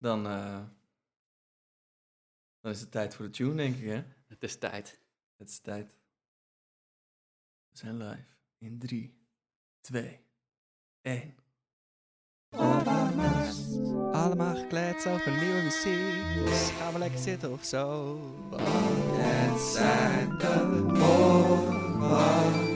[0.00, 0.62] Dan, eh,
[2.60, 4.02] dan is het tijd voor de tune, denk ik, hè?
[4.26, 5.00] Het is tijd.
[5.36, 5.96] Het is tijd.
[7.68, 9.18] We zijn live in 3,
[9.80, 10.20] 2,
[11.02, 11.34] 1.
[14.12, 16.44] Allemaal gekleed over nieuwe muziek.
[16.44, 18.16] Dus gaan we lekker zitten of zo.
[18.50, 18.62] Want
[19.20, 22.69] het zijn de Oorwarmers.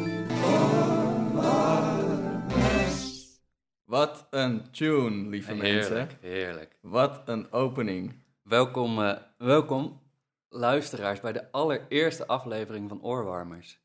[3.95, 6.19] Wat een tune, lieve Heerlijk, mensen.
[6.21, 6.77] heerlijk.
[6.81, 8.23] Wat een opening.
[8.43, 10.03] Welkom, eh, welkom,
[10.49, 13.81] luisteraars, bij de allereerste aflevering van Oorwarmers.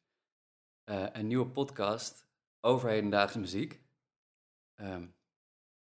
[0.83, 2.27] Eh, een nieuwe podcast
[2.61, 3.81] over hedendaagse muziek.
[4.75, 5.05] Ehm,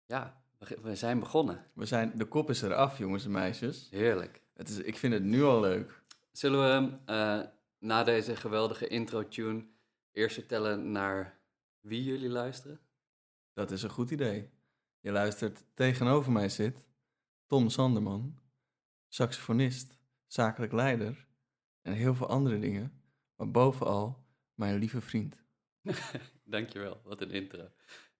[0.06, 1.66] ja, we, we zijn begonnen.
[1.74, 3.88] We zijn, de kop is eraf, jongens en meisjes.
[3.92, 4.42] Heerlijk.
[4.54, 6.02] Het is, ik vind het nu al leuk.
[6.32, 7.42] Zullen we eh,
[7.80, 9.66] na deze geweldige intro-tune
[10.12, 11.40] eerst vertellen naar
[11.80, 12.80] wie jullie luisteren?
[13.60, 14.50] Dat is een goed idee.
[15.00, 16.86] Je luistert tegenover mij zit
[17.48, 18.40] Tom Sanderman,
[19.08, 21.28] saxofonist, zakelijk leider
[21.82, 23.04] en heel veel andere dingen,
[23.36, 25.44] maar bovenal mijn lieve vriend.
[26.44, 27.70] Dankjewel, wat een intro.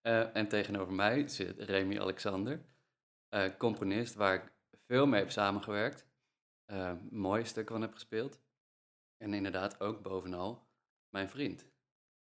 [0.02, 2.66] Eh, en tegenover mij zit Remy Alexander,
[3.30, 4.52] eh, componist waar ik
[4.86, 6.08] veel mee heb samengewerkt,
[6.66, 8.42] eh mooie stukken van heb gespeeld.
[9.18, 10.68] En inderdaad ook bovenal
[11.10, 11.66] mijn vriend.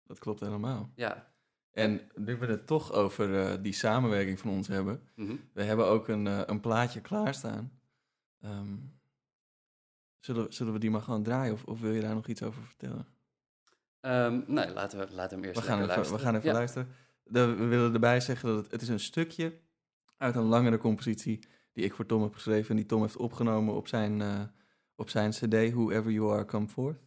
[0.04, 0.92] Dat klopt helemaal.
[0.96, 1.36] Ja,
[1.78, 5.36] En nu we het toch over eh, die samenwerking van ons hebben, mhm.
[5.54, 7.72] we hebben ook een, eh, een plaatje klaarstaan.
[8.42, 8.76] Ehm,
[10.20, 12.62] zullen, zullen we die maar gewoon draaien of, of wil je daar nog iets over
[12.64, 13.08] vertellen?
[14.00, 16.20] Ehm, nee, laten we, laten we hem eerst We gaan even, we luisteren.
[16.20, 16.54] gaan even Ja.
[16.54, 16.88] luisteren.
[17.24, 19.60] De- we willen erbij zeggen dat het, het is een stukje
[20.18, 23.76] uit een langere compositie die ik voor Tom heb geschreven en die Tom heeft opgenomen
[23.76, 24.42] op zijn, eh,
[24.96, 27.00] op zijn cd Whoever You Are Come Forth.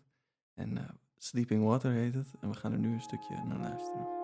[0.54, 2.28] En Sleeping Water heet het.
[2.40, 4.19] En we gaan er nu een stukje naar luisteren.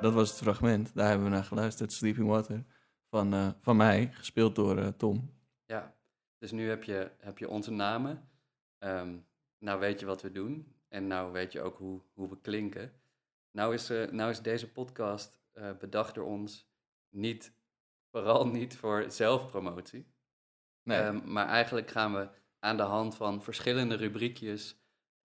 [0.00, 0.94] Dat was het fragment.
[0.94, 1.92] Daar hebben we naar geluisterd.
[1.92, 2.64] Sleeping Water.
[3.10, 5.34] Van, eh, van mij, gespeeld door eh, Tom.
[5.66, 5.94] Ja,
[6.38, 8.28] dus nu heb je, heb je onze namen.
[8.78, 9.16] Ehm,
[9.58, 10.74] nou weet je wat we doen.
[10.88, 12.92] En nou weet je ook hoe, hoe we klinken.
[13.50, 15.40] Nou is, eh, nou is deze podcast
[15.78, 16.70] bedacht door ons
[17.08, 17.52] niet,
[18.10, 20.06] vooral niet voor zelfpromotie.
[20.82, 24.76] Nee, Ehm, maar eigenlijk gaan we aan de hand van verschillende rubriekjes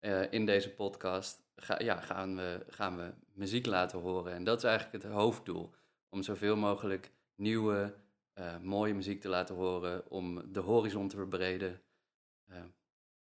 [0.03, 1.41] eh, in deze podcast...
[1.55, 4.33] Ga, ja, gaan, we, gaan we muziek laten horen.
[4.33, 5.73] En dat is eigenlijk het hoofddoel.
[6.09, 7.93] Om zoveel mogelijk nieuwe,
[8.33, 10.11] eh, mooie muziek te laten horen.
[10.11, 11.81] Om de horizon te verbreden.
[12.47, 12.57] Eh,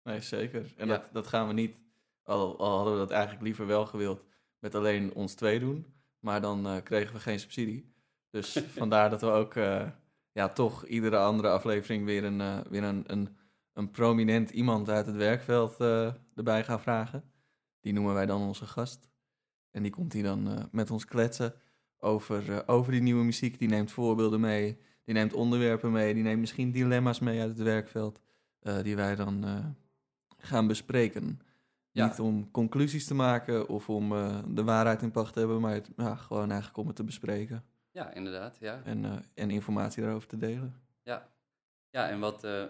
[0.03, 0.73] nee zeker.
[0.77, 0.97] En Ja.
[0.97, 1.81] dat, dat gaan we niet,
[2.23, 4.25] al, al hadden we dat eigenlijk liever wel gewild,
[4.59, 5.93] met alleen ons twee doen.
[6.19, 7.93] Maar dan kregen we geen subsidie.
[8.29, 9.53] Dus vandaar dat we ook
[10.31, 13.37] ja, toch iedere andere aflevering weer een, weer een, een,
[13.73, 17.23] een prominent iemand uit het werkveld eh, erbij gaan vragen.
[17.81, 19.09] Die noemen wij dan onze gast.
[19.71, 21.53] En die komt hier dan eh, met ons kletsen
[21.97, 23.59] over, eh, over die nieuwe muziek.
[23.59, 27.61] Die neemt voorbeelden mee, die neemt onderwerpen mee, die neemt misschien dilemma's mee uit het
[27.61, 28.21] werkveld.
[28.83, 29.45] die wij dan
[30.37, 31.39] gaan bespreken.
[31.91, 32.05] Ja.
[32.05, 34.09] Niet om conclusies te maken of om
[34.55, 37.63] de waarheid in pacht te hebben, maar het, ja, gewoon eigenlijk om het te bespreken.
[37.91, 38.57] ja, inderdaad.
[38.59, 38.81] Ja.
[38.83, 40.75] En, en informatie daarover te delen.
[41.03, 41.32] Ja,
[41.93, 42.63] ja en, wat, eh,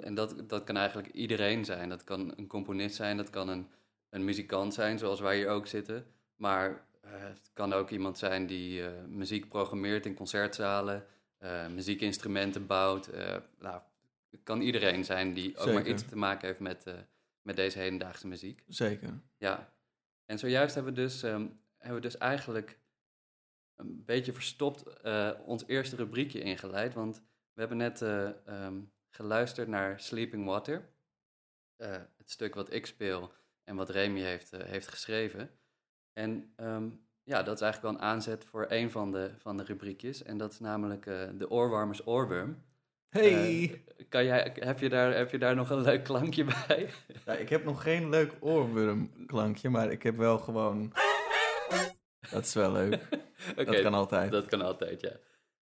[0.00, 1.88] en dat, dat kan eigenlijk iedereen zijn.
[1.88, 3.68] Dat kan een componist zijn, dat kan een,
[4.10, 6.06] een muzikant zijn, zoals wij hier ook zitten.
[6.36, 11.06] Maar eh, het kan ook iemand zijn die eh, muziek programmeert in concertzalen,
[11.70, 13.10] muziekinstrumenten bouwt.
[13.58, 13.80] nou,
[14.30, 16.84] het kan iedereen zijn die ook maar iets te maken heeft met,
[17.42, 18.64] met deze hedendaagse muziek.
[18.68, 19.20] Zeker.
[19.36, 19.72] Ja,
[20.26, 21.46] en zojuist hebben we dus, ehm,
[21.78, 22.78] hebben we dus eigenlijk
[23.76, 25.02] een beetje verstopt
[25.44, 26.94] ons eerste rubriekje ingeleid.
[26.94, 27.22] Want
[27.54, 28.80] we hebben net eh, ehm,
[29.10, 30.88] geluisterd naar Sleeping Water.
[31.76, 33.32] Eh, het stuk wat ik speel
[33.64, 35.50] en wat Remy heeft, eh, heeft geschreven.
[36.12, 36.88] En ehm,
[37.22, 40.22] ja, dat is eigenlijk wel een aanzet voor een van de, van de rubriekjes.
[40.22, 41.04] En dat is namelijk
[41.38, 42.62] de oorwarmers oorworm.
[43.08, 43.84] Hey!
[44.08, 46.90] Kan jij, heb, je daar, heb je daar nog een leuk klankje bij?
[47.24, 50.92] Ja, ik heb nog geen leuk oorwormklankje, maar ik heb wel gewoon...
[52.30, 53.08] Dat is wel leuk.
[53.54, 54.30] Dat kan altijd.
[54.30, 55.12] Dat kan altijd, ja.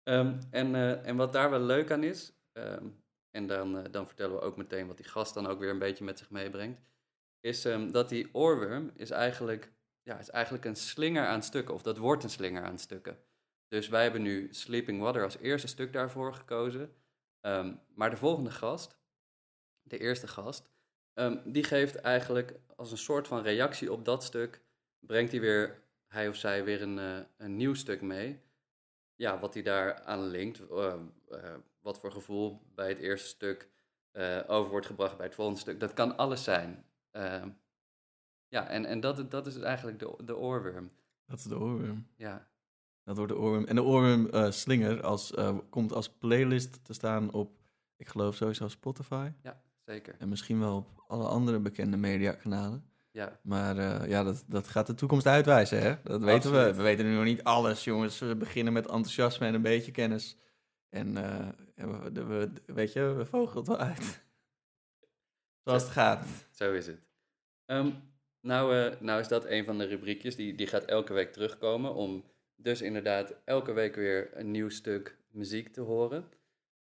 [0.09, 2.87] Ehm, en, eh, en wat daar wel leuk aan is, ehm,
[3.31, 5.79] en dan, eh, dan vertellen we ook meteen wat die gast dan ook weer een
[5.79, 6.81] beetje met zich meebrengt,
[7.41, 9.73] is ehm, dat die oorworm is eigenlijk,
[10.03, 13.19] ja, is eigenlijk een slinger aan stukken, of dat wordt een slinger aan stukken.
[13.69, 16.93] Dus wij hebben nu Sleeping Water als eerste stuk daarvoor gekozen.
[17.95, 18.99] Maar de volgende gast,
[19.83, 20.71] de eerste gast,
[21.45, 24.63] die geeft eigenlijk als een soort van reactie op dat stuk,
[25.01, 28.41] brengt hij weer, hij of zij weer een, eh, een nieuw stuk mee.
[29.19, 30.95] Ja, wat hij daar aan linkt, eh,
[31.29, 33.69] eh, wat voor gevoel bij het eerste stuk
[34.11, 35.81] eh, over wordt gebracht bij het volgende stuk.
[35.81, 36.85] Dat kan alles zijn.
[37.11, 37.51] Ehm,
[38.49, 40.91] ja, en, en dat, dat is eigenlijk de, de oorworm.
[41.27, 42.07] Dat is de oorworm.
[42.17, 42.49] Ja,
[43.05, 43.65] Dat wordt de oorworm.
[43.65, 45.35] En de oorworm slinger als,
[45.71, 47.59] komt als playlist te staan op,
[47.97, 49.33] ik geloof sowieso Spotify.
[49.85, 50.15] zeker.
[50.19, 52.88] En misschien wel op alle andere bekende mediakanalen.
[53.19, 55.95] Ja, Maar eh, ja, dat, dat gaat de toekomst uitwijzen, hè?
[56.03, 56.75] Dat weten we.
[56.75, 58.19] We weten nu nog niet alles, jongens.
[58.19, 60.37] We beginnen met enthousiasme en een beetje kennis.
[60.89, 64.25] En eh, we, we, weet je, we vogelen het wel uit.
[65.65, 66.27] Zoals het gaat.
[66.51, 67.01] Zo is het.
[67.65, 67.91] Ehm,
[68.41, 71.95] nou, eh, nou is dat een van de rubriekjes, die, die gaat elke week terugkomen
[71.95, 72.25] om
[72.57, 76.29] dus inderdaad elke week weer een nieuw stuk muziek te horen.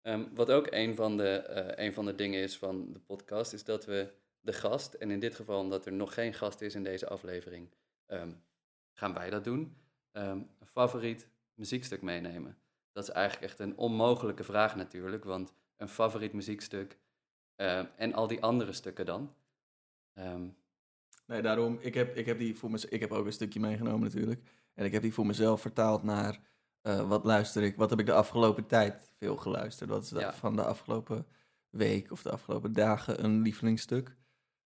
[0.02, 1.42] Ehm, wat ook een van, de,
[1.76, 4.16] een van de dingen is van de podcast, is dat we
[4.48, 7.68] de gast, en in dit geval omdat er nog geen gast is in deze aflevering,
[8.06, 8.32] ehm,
[8.92, 9.76] gaan wij dat doen,
[10.12, 12.58] ehm, een favoriet muziekstuk meenemen.
[12.92, 16.98] Dat is eigenlijk echt een onmogelijke vraag natuurlijk, want een favoriet muziekstuk
[17.56, 19.34] eh, en al die andere stukken dan.
[20.14, 20.48] Ehm,
[21.26, 24.00] Nee, daarom, ik heb, ik heb die voor mezelf, ik heb ook een stukje meegenomen
[24.00, 24.42] natuurlijk.
[24.74, 26.38] En ik heb die voor mezelf vertaald naar,
[26.80, 29.90] eh, wat luister ik, wat heb ik de afgelopen tijd veel geluisterd.
[29.90, 30.32] Wat is Ja.
[30.32, 31.26] van de afgelopen
[31.70, 34.16] week of de afgelopen dagen een lievelingsstuk.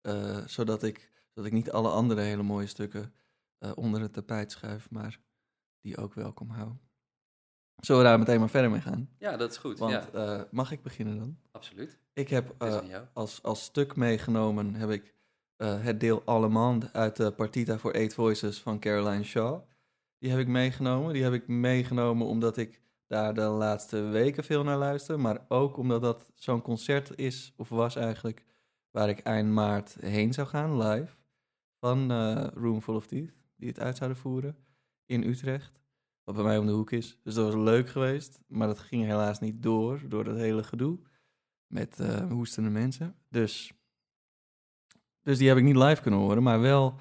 [0.00, 3.14] Eh, zodat, ik, zodat ik niet alle andere hele mooie stukken
[3.58, 5.20] eh, onder het tapijt schuif, maar
[5.80, 6.72] die ook welkom hou.
[7.76, 9.08] Zullen we daar meteen maar verder mee gaan?
[9.18, 9.78] ja, dat is goed.
[9.78, 11.38] Want ja, eh, mag ik beginnen dan?
[11.50, 11.98] absoluut.
[12.12, 12.54] Ik heb
[13.12, 15.14] als, als stuk meegenomen heb ik
[15.56, 19.60] het deel Allemand uit de Partita for Eight Voices van Caroline Shaw.
[20.18, 21.12] Die heb ik meegenomen.
[21.12, 25.20] Die heb ik meegenomen omdat ik daar de laatste weken veel naar luister.
[25.20, 28.44] Maar ook omdat dat zo'n concert is, of was eigenlijk,
[28.90, 31.16] waar ik eind maart heen zou gaan, live.
[31.80, 34.56] Van eh Room Full of Teeth, die het uit zouden voeren
[35.06, 35.80] in Utrecht.
[36.24, 37.18] Wat bij mij om de hoek is.
[37.22, 38.40] Dus dat was leuk geweest.
[38.46, 40.98] Maar dat ging helaas niet door, door dat hele gedoe
[41.66, 43.14] met eh, hoestende mensen.
[43.28, 43.72] Dus,
[45.22, 47.00] dus die heb ik niet live kunnen horen, maar wel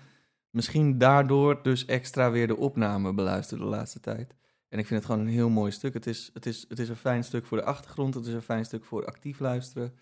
[0.50, 4.36] misschien daardoor dus extra weer de opname beluisterd de laatste tijd.
[4.70, 5.94] En ik vind het gewoon een heel mooi stuk.
[5.94, 8.42] Het is, het is, het is een fijn stuk voor de achtergrond, het is een
[8.42, 9.94] fijn stuk voor actief luisteren.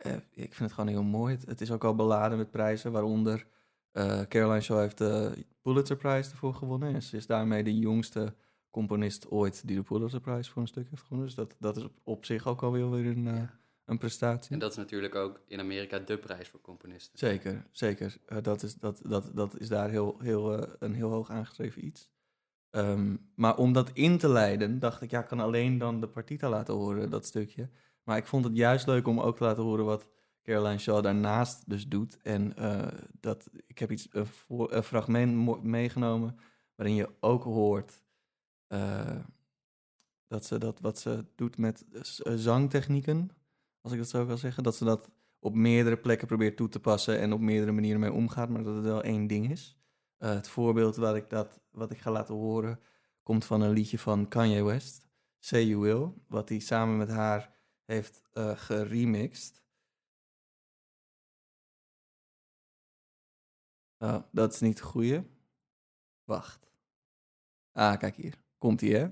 [0.00, 1.34] Eh, ik vind het gewoon heel mooi.
[1.34, 3.46] Het, het is ook al beladen met prijzen, waaronder
[3.92, 6.94] eh, Caroline Shaw heeft de Pulitzer Prize ervoor gewonnen.
[6.94, 8.34] En ze is daarmee de jongste
[8.70, 11.26] componist ooit die de Pulitzer Prize voor een stuk heeft gewonnen.
[11.26, 13.58] Dus dat, dat is op, op zich ook alweer weer een, eh, Ja.
[13.84, 14.52] een prestatie.
[14.52, 17.18] En dat is natuurlijk ook in Amerika de prijs voor componisten.
[17.18, 18.16] Zeker, zeker.
[18.42, 22.10] Dat, is, dat, dat, dat is daar heel, heel, een heel hoog aangeschreven iets.
[22.70, 26.08] Ehm, maar om dat in te leiden, dacht ik, ja, ik kan alleen dan de
[26.08, 27.68] partita laten horen, dat stukje.
[28.10, 30.08] Maar ik vond het juist leuk om ook te laten horen wat
[30.42, 32.18] Caroline Shaw daarnaast dus doet.
[32.22, 32.86] En eh,
[33.20, 36.38] dat, ik heb iets, een, fragment meegenomen
[36.74, 38.02] waarin je ook hoort
[38.66, 39.16] eh,
[40.26, 43.30] dat ze dat wat ze doet met eh, zangtechnieken,
[43.80, 46.80] als ik dat zo kan zeggen, dat ze dat op meerdere plekken probeert toe te
[46.80, 49.76] passen en op meerdere manieren mee omgaat, maar dat het wel één ding is.
[50.18, 52.80] Het voorbeeld wat ik, dat, wat ik ga laten horen
[53.22, 57.58] komt van een liedje van Kanye West, Say You Will, wat hij samen met haar
[57.90, 59.62] heeft eh geremixed.
[63.98, 65.24] Oh, dat is niet het goede.
[66.24, 66.70] Wacht.
[67.72, 68.42] Ah, kijk hier.
[68.58, 69.08] Komt ie, hè?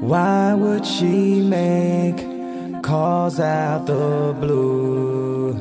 [0.00, 5.52] Why would she make calls out the blue?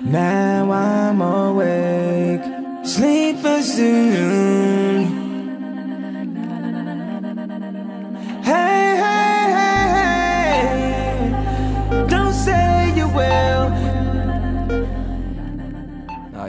[0.00, 2.44] Now I'm awake,
[8.42, 10.70] Hey, hey, hey, hey,
[12.08, 13.70] don't say you will.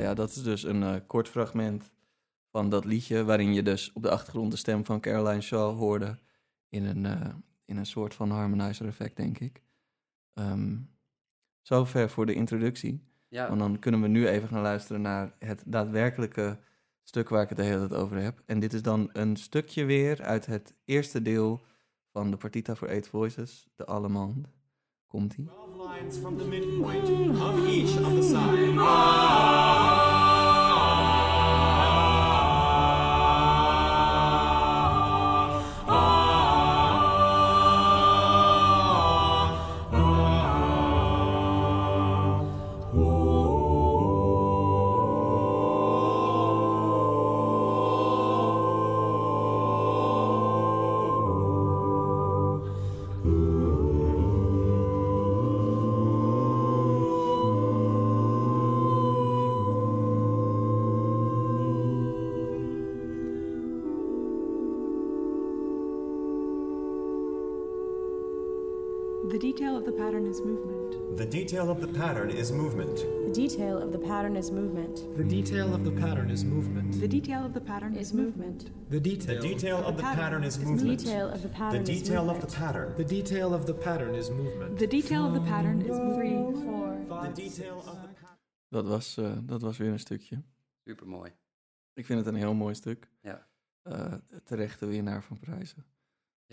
[0.01, 1.91] ja, dat is dus een eh, kort fragment
[2.51, 3.23] van dat liedje...
[3.23, 6.19] waarin je dus op de achtergrond de stem van Caroline Shaw hoorde...
[6.69, 7.29] in een, eh,
[7.65, 9.61] in een soort van harmonizer effect, denk ik.
[10.33, 10.77] Ehm,
[11.61, 13.12] zover voor de introductie.
[13.33, 16.57] Ja, Want dan kunnen we nu even gaan luisteren naar het daadwerkelijke
[17.03, 18.41] stuk waar ik het de hele tijd over heb.
[18.45, 21.61] En dit is dan een stukje weer uit het eerste deel
[22.11, 24.49] van de Partita for Eight Voices, de Allemande.
[25.07, 25.45] Komt-ie?
[25.45, 27.09] 12 lines from the midpoint
[27.41, 29.12] of each of the sides.
[69.43, 71.17] Detail of the pattern is movement.
[71.17, 72.97] The detail of the pattern is movement.
[73.27, 74.95] The detail of the pattern is movement.
[75.17, 76.91] The detail of the pattern is movement.
[77.01, 78.59] The detail of the pattern is movement.
[78.89, 79.41] The The detail.
[79.41, 80.79] detail of the pattern is movement.
[80.79, 82.53] The detail of the The pattern is detail of the movement.
[82.63, 82.95] pattern.
[82.95, 84.77] The detail of the pattern is movement.
[84.79, 87.07] The detail of the pattern is Three, movement.
[87.09, 87.21] four.
[87.27, 88.37] The detail of the pattern.
[88.69, 90.41] Dat was, eh, dat was weer een stukje.
[90.85, 91.31] super mooi.
[91.93, 93.09] Ik vind het een heel mooi stuk.
[93.21, 93.47] Ja.
[93.83, 95.85] Eh terechte winnaar van prijzen.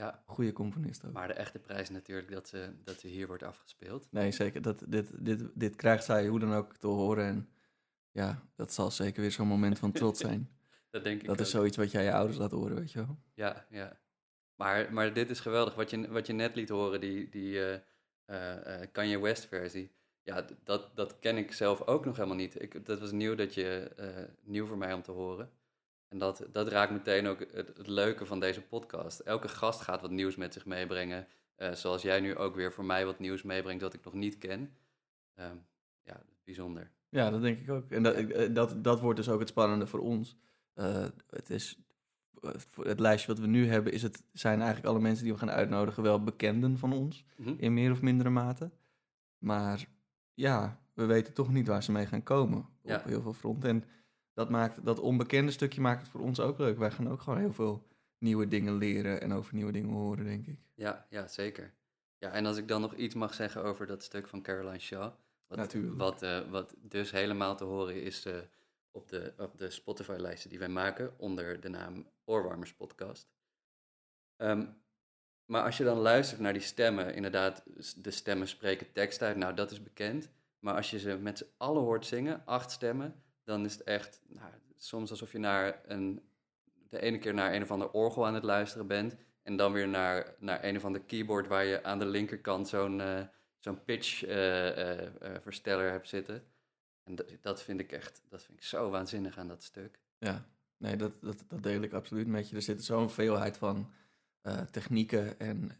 [0.00, 1.12] Ja, Goede componist ook.
[1.12, 4.09] maar de echte prijs natuurlijk dat ze, dat ze hier wordt afgespeeld.
[4.11, 4.62] Nee, zeker.
[4.62, 7.25] Dat, dit, dit, dit krijgt zij hoe dan ook te horen.
[7.25, 7.49] En
[8.11, 10.50] ja, dat zal zeker weer zo'n moment van trots zijn.
[10.90, 13.19] Dat denk ik Dat is zoiets wat jij je ouders laat horen, weet je wel.
[13.35, 14.00] Ja, ja.
[14.54, 15.75] Maar, maar dit is geweldig.
[15.75, 17.80] Wat je, wat je net liet horen, die, die eh,
[18.25, 19.92] eh, Kanye West versie.
[20.23, 22.62] Ja, dat, dat ken ik zelf ook nog helemaal niet.
[22.62, 23.90] Ik, dat was nieuw, dat je,
[24.42, 25.50] nieuw voor mij om te horen.
[26.11, 29.21] En dat, dat raakt meteen ook het, het leuke van deze podcast.
[29.21, 31.26] Elke gast gaat wat nieuws met zich meebrengen.
[31.57, 34.38] eh, zoals jij nu ook weer voor mij wat nieuws meebrengt wat ik nog niet
[34.38, 34.76] ken.
[35.35, 35.57] Ehm,
[36.02, 36.90] ja, bijzonder.
[37.09, 37.90] Ja, dat denk ik ook.
[37.90, 40.37] En dat, eh, dat, dat wordt dus ook het spannende voor ons.
[40.75, 41.79] Eh, het is,
[42.83, 45.50] het lijstje wat we nu hebben, is het, zijn eigenlijk alle mensen die we gaan
[45.50, 47.25] uitnodigen wel bekenden van ons.
[47.37, 47.55] Mhm.
[47.57, 48.71] In meer of mindere mate.
[49.38, 49.87] Maar
[50.35, 53.02] ja, we weten toch niet waar ze mee gaan komen op Ja.
[53.07, 53.69] heel veel fronten.
[53.71, 53.85] En
[54.40, 56.78] dat, maakt, dat onbekende stukje maakt het voor ons ook leuk.
[56.78, 57.87] Wij gaan ook gewoon heel veel
[58.18, 60.59] nieuwe dingen leren en over nieuwe dingen horen, denk ik.
[60.75, 61.73] Ja, ja, zeker.
[62.18, 65.12] Ja, en als ik dan nog iets mag zeggen over dat stuk van Caroline Shaw.
[65.47, 65.97] Wat, Natuurlijk.
[65.97, 68.35] Wat, eh, wat dus helemaal te horen is eh,
[68.90, 73.28] op de, op de Spotify-lijsten die wij maken onder de naam Oorwarmers Podcast.
[74.37, 74.66] Ehm,
[75.44, 77.62] maar als je dan luistert naar die stemmen, inderdaad,
[77.97, 80.30] de stemmen spreken tekst uit, nou dat is bekend.
[80.59, 84.20] Maar als je ze met z'n allen hoort zingen, acht stemmen, dan is het echt
[84.28, 86.23] nou, soms alsof je naar een,
[86.88, 89.16] de ene keer naar een of ander orgel aan het luisteren bent.
[89.42, 93.00] En dan weer naar, naar een of ander keyboard waar je aan de linkerkant zo'n
[93.00, 93.20] eh,
[93.59, 96.44] zo'n pitch eh, eh, versteller hebt zitten.
[97.04, 99.99] En dat, dat vind ik echt, dat vind ik zo waanzinnig aan dat stuk.
[100.18, 100.44] Ja,
[100.76, 102.56] nee, dat, dat, dat deel ik absoluut met je.
[102.56, 103.90] Er zit zo'n veelheid van
[104.70, 105.70] technieken en,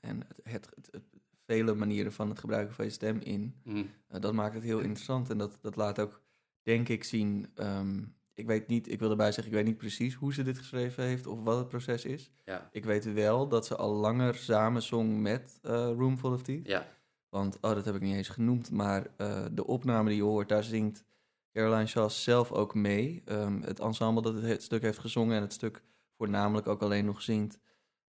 [0.00, 1.02] en het, het, het, het-
[1.44, 3.60] vele manieren van het gebruiken van je stem in.
[3.62, 3.84] Mhm.
[4.20, 6.20] Dat maakt het heel interessant en dat, dat laat ook,
[6.68, 7.46] denk ik, zien.
[7.54, 8.02] ehm,
[8.34, 11.04] ik weet niet, ik wil erbij zeggen, ik weet niet precies hoe ze dit geschreven
[11.04, 12.30] heeft of wat het proces is.
[12.44, 16.42] Ja, Ik weet wel dat ze al langer samen zong met eh Room Full of
[16.42, 16.66] Teeth.
[16.66, 16.86] ja,
[17.28, 20.48] Want, oh, dat heb ik niet eens genoemd, maar eh, de opname die je hoort,
[20.48, 21.04] daar zingt
[21.52, 23.22] Caroline Shaw zelf ook mee.
[23.24, 25.82] Ehm, het ensemble dat het, het stuk heeft gezongen en het stuk
[26.16, 27.58] voornamelijk ook alleen nog zingt.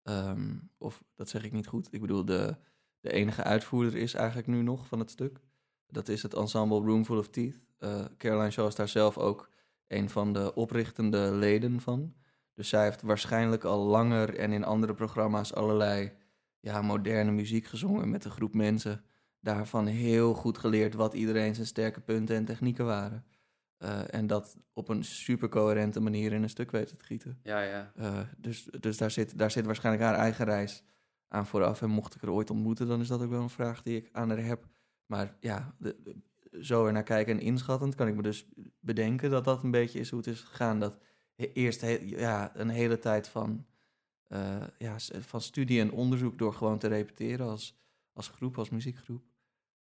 [0.02, 1.88] ehm, of dat zeg ik niet goed.
[1.90, 2.56] Ik bedoel, de,
[3.00, 5.40] de enige uitvoerder is eigenlijk nu nog van het stuk.
[5.86, 7.60] Dat is het ensemble Room Full of Teeth.
[7.78, 9.50] Eh, Caroline Shaw is daar zelf ook
[9.86, 12.14] een van de oprichtende leden van.
[12.54, 16.12] Dus zij heeft waarschijnlijk al langer en in andere programma's allerlei
[16.60, 19.04] ja, moderne muziek gezongen met een groep mensen.
[19.40, 23.24] Daarvan heel goed geleerd wat iedereen zijn sterke punten en technieken waren.
[23.76, 27.38] Eh, en dat op een super coherente manier in een stuk weten te gieten.
[27.42, 27.92] ja, ja.
[27.96, 30.84] Eh, dus dus daar, zit, daar zit waarschijnlijk haar eigen reis
[31.28, 31.82] aan vooraf.
[31.82, 34.08] En mocht ik er ooit ontmoeten, dan is dat ook wel een vraag die ik
[34.12, 34.66] aan haar heb.
[35.06, 36.16] Maar ja, de, de-
[36.60, 38.48] zo er naar kijken en inschattend kan ik me dus
[38.80, 40.80] bedenken dat dat een beetje is hoe het is gegaan.
[40.80, 40.98] Dat
[41.36, 43.66] eerst ja, een hele tijd van,
[44.26, 47.78] eh, ja, van studie en onderzoek door gewoon te repeteren als,
[48.12, 49.24] als groep, als muziekgroep.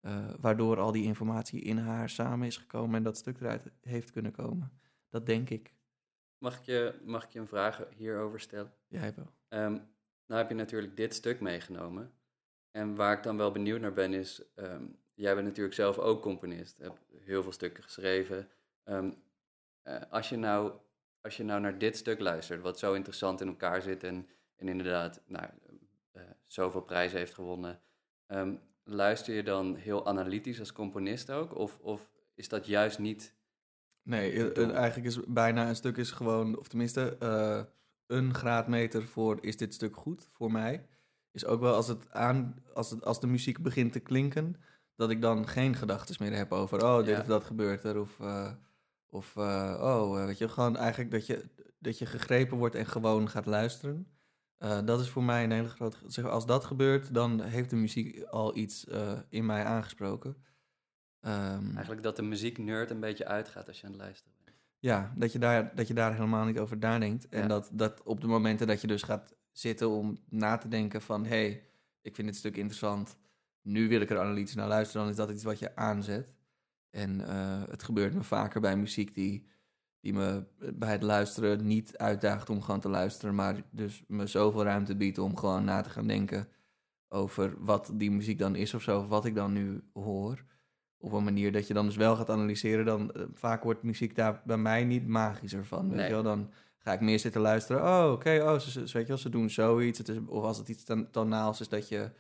[0.01, 4.11] eh, waardoor al die informatie in haar samen is gekomen en dat stuk eruit heeft
[4.11, 4.71] kunnen komen.
[5.09, 5.73] Dat denk ik.
[6.37, 8.73] Mag ik je, mag ik je een vraag hierover stellen?
[8.87, 9.31] Jij wel.
[9.47, 9.71] Ehm,
[10.25, 12.13] nou heb je natuurlijk dit stuk meegenomen.
[12.71, 16.21] En waar ik dan wel benieuwd naar ben is, ehm, jij bent natuurlijk zelf ook
[16.21, 18.49] componist, hebt heel veel stukken geschreven.
[18.83, 19.09] Ehm,
[19.81, 20.73] eh, als, je nou,
[21.21, 24.67] als je nou naar dit stuk luistert, wat zo interessant in elkaar zit en, en
[24.67, 25.45] inderdaad nou,
[26.11, 27.81] eh, zoveel prijzen heeft gewonnen,
[28.27, 31.55] ehm, luister je dan heel analytisch als componist ook?
[31.55, 33.33] Of, of is dat juist niet
[34.03, 37.17] Nee, eigenlijk is bijna een stuk is gewoon, of tenminste,
[38.07, 40.85] een graadmeter voor is dit stuk goed voor mij.
[41.31, 44.55] Is ook wel als, het aan, als, het, als de muziek begint te klinken,
[44.95, 47.19] dat ik dan geen gedachten meer heb over, oh, dit Ja.
[47.19, 47.99] of dat gebeurt er.
[47.99, 48.51] Of, eh,
[49.09, 51.45] of eh, oh, eh, weet je, gewoon eigenlijk dat je,
[51.79, 54.07] dat je gegrepen wordt en gewoon gaat luisteren.
[54.85, 55.97] Dat is voor mij een hele grote.
[56.07, 58.85] Zeg, als dat gebeurt, dan heeft de muziek al iets
[59.29, 60.35] in mij aangesproken.
[61.19, 64.57] Ehm, eigenlijk dat de muzieknerd een beetje uitgaat als je aan het luisteren bent?
[64.79, 67.27] ja, dat je daar, dat je daar helemaal niet over nadenkt.
[67.29, 67.47] En Ja.
[67.47, 71.23] dat, dat op de momenten dat je dus gaat zitten om na te denken van...
[71.23, 71.67] hé, hey,
[72.01, 73.17] ik vind dit stuk interessant,
[73.65, 75.01] nu wil ik er analytisch naar luisteren...
[75.01, 76.33] dan is dat iets wat je aanzet.
[76.89, 79.47] En eh, het gebeurt me vaker bij muziek die,
[79.99, 80.43] die me
[80.73, 83.35] bij het luisteren niet uitdaagt om gewoon te luisteren...
[83.35, 86.47] maar dus me zoveel ruimte biedt om gewoon na te gaan denken...
[87.07, 90.43] over wat die muziek dan is of zo, of wat ik dan nu hoor
[90.97, 94.15] op een manier dat je dan dus wel gaat analyseren, dan eh, vaak wordt muziek
[94.15, 95.87] daar bij mij niet magischer van.
[95.87, 96.07] Weet Nee.
[96.07, 96.23] je wel?
[96.23, 97.81] Dan ga ik meer zitten luisteren.
[97.83, 99.97] Oh, oké, oh, ze, ze- weet je wel, ze doen zoiets.
[99.97, 102.11] Het is, of als het iets ton- tonaals is, dat je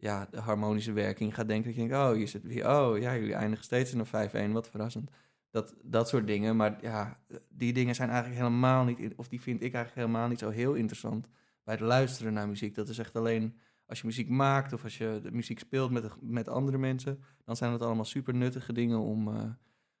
[0.00, 1.66] ja, de harmonische werking gaat denken.
[1.66, 4.52] Dat je denkt, oh, hier zit weer, oh, ja, jullie eindigen steeds in een 5-1,
[4.52, 5.10] wat verrassend.
[5.50, 6.56] Dat, dat soort dingen.
[6.56, 10.38] Maar ja, die dingen zijn eigenlijk helemaal niet, of die vind ik eigenlijk helemaal niet
[10.38, 11.28] zo heel interessant
[11.64, 12.74] bij het luisteren naar muziek.
[12.74, 16.20] Dat is echt alleen als je muziek maakt of als je de muziek speelt met,
[16.20, 19.50] met andere mensen, dan zijn het allemaal super nuttige dingen om, eh,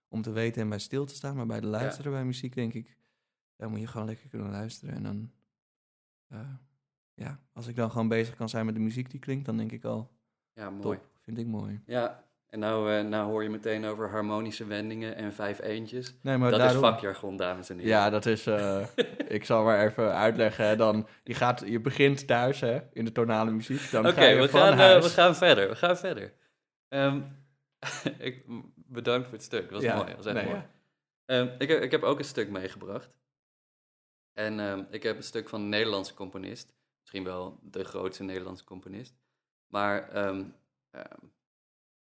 [0.08, 1.36] om te weten en bij stil te staan.
[1.36, 2.96] Maar bij de luisteren bij muziek denk ik,
[3.56, 4.94] daar moet je gewoon lekker kunnen luisteren.
[4.94, 5.30] En dan,
[6.26, 6.54] eh,
[7.20, 9.72] ja, als ik dan gewoon bezig kan zijn met de muziek die klinkt, dan denk
[9.72, 10.10] ik al,
[10.54, 10.82] Ja, mooi.
[10.82, 11.80] top, vind ik mooi.
[11.86, 16.14] Ja, en nou, eh, nou hoor je meteen over harmonische wendingen en vijf eentjes.
[16.22, 17.90] Nee, maar dat daarom, is vakjargon, dames en heren.
[17.90, 18.86] Ja, dat is, eh,
[19.36, 20.66] ik zal maar even uitleggen.
[20.66, 20.76] hè.
[20.76, 23.90] Dan, je, gaat, je begint thuis hè, in de tonale muziek.
[23.90, 25.68] Dan ga je we, van gaan, eh, we gaan verder.
[25.68, 26.32] We gaan verder.
[26.88, 27.20] Ehm,
[28.18, 29.62] ik, bedankt voor het stuk.
[29.62, 30.06] Dat was Ja, mooi.
[30.06, 30.56] Dat was echt nee, mooi.
[30.56, 30.70] ja.
[31.24, 33.10] Ehm, ik, heb, ik heb ook een stuk meegebracht.
[34.32, 36.74] En ehm, ik heb een stuk van een Nederlandse componist.
[37.10, 39.14] Misschien wel de grootste Nederlandse componist.
[39.66, 40.44] Maar ehm,
[40.90, 41.24] ehm,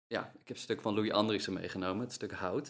[0.06, 2.02] ja, ik heb een stuk van Louis Andriessen meegenomen.
[2.02, 2.66] Het stuk Hout.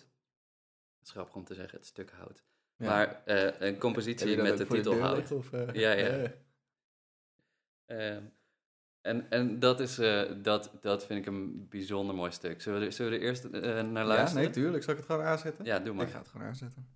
[0.98, 2.44] Het is grappig om te zeggen, het stuk Hout.
[2.76, 2.86] Ja.
[2.86, 5.32] Maar eh, een compositie dat met de titel Hout.
[5.32, 5.72] of, eh?
[5.72, 6.32] Ja, ja.
[7.86, 8.16] Eh.
[8.16, 8.24] Ehm,
[9.00, 12.62] en en dat, is, eh, dat, dat vind ik een bijzonder mooi stuk.
[12.62, 14.42] Zullen we er, zullen we er eerst naar Ja, luisteren?
[14.44, 14.82] nee, tuurlijk.
[14.82, 15.64] Zal ik het gewoon aanzetten?
[15.64, 16.06] Ja, doe maar.
[16.06, 16.88] Ik ga het gewoon aanzetten.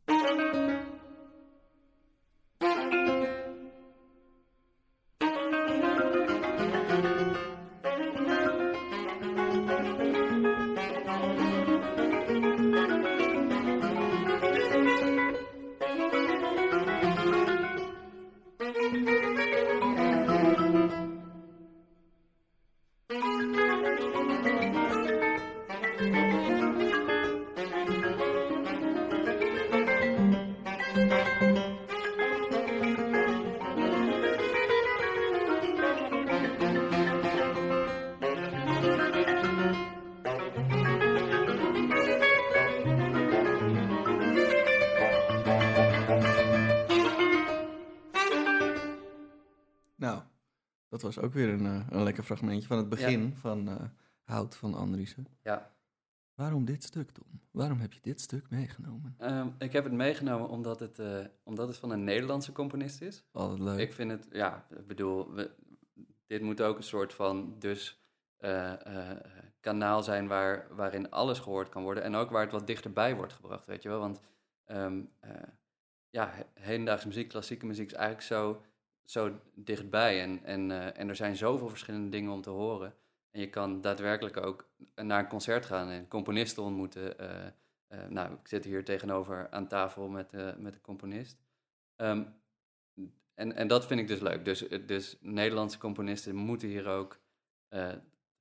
[51.14, 53.74] Was ook weer een, eh, een lekker fragmentje van het begin van eh,
[54.24, 55.26] Hout van Andriessen.
[55.42, 55.70] Ja.
[56.34, 57.24] Waarom dit stuk, Tom?
[57.50, 59.14] Waarom heb je dit stuk meegenomen?
[59.18, 63.24] Ehm, ik heb het meegenomen omdat het, eh, omdat het van een Nederlandse componist is.
[63.32, 63.78] Altijd leuk.
[63.78, 65.50] Ik vind het, ja, ik bedoel, we,
[66.26, 67.98] dit moet ook een soort van dus
[69.60, 72.02] kanaal zijn waar, waarin alles gehoord kan worden.
[72.02, 73.98] En ook waar het wat dichterbij wordt gebracht, weet je wel.
[74.00, 74.20] Want
[74.64, 74.92] eh,
[76.10, 78.62] ja, he- hedendaagse muziek, klassieke muziek is eigenlijk zo,
[79.10, 80.22] zo dichtbij.
[80.22, 82.94] En, en, eh, en er zijn zoveel verschillende dingen om te horen.
[83.30, 87.18] En je kan daadwerkelijk ook naar een concert gaan en componisten ontmoeten.
[87.18, 87.46] eh,
[87.86, 91.42] eh, nou, ik zit hier tegenover aan tafel met, met een componist.
[91.96, 92.24] Ehm,
[93.34, 94.44] en, en dat vind ik dus leuk.
[94.44, 97.20] Dus, dus Nederlandse componisten moeten hier ook
[97.68, 97.92] eh,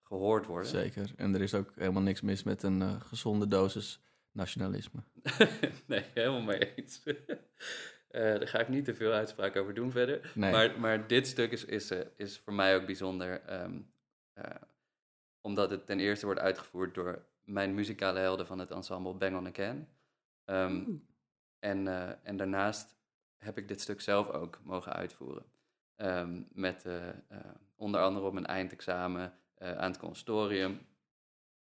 [0.04, 0.70] gehoord worden.
[0.70, 1.12] Zeker.
[1.16, 4.02] En er is ook helemaal niks mis met een gezonde dosis
[4.32, 5.04] nationalisme.
[5.88, 7.04] nee, helemaal mee eens.
[8.10, 10.32] Eh, daar ga ik niet te veel uitspraak over doen verder.
[10.36, 10.52] Nee.
[10.52, 13.42] Maar, maar dit stuk is, is, eh, is voor mij ook bijzonder.
[13.42, 13.80] ehm,
[14.34, 14.56] eh,
[15.42, 19.46] omdat het ten eerste wordt uitgevoerd door mijn muzikale helden van het ensemble Bang on
[19.46, 19.88] a Can.
[20.46, 20.84] Ehm,
[21.60, 21.88] en,
[22.24, 22.96] en daarnaast
[23.38, 25.46] heb ik dit stuk zelf ook mogen uitvoeren.
[25.96, 26.86] Ehm, met
[27.76, 30.88] onder andere op mijn eindexamen aan het consortium.